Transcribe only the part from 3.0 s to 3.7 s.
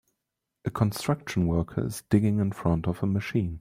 a machine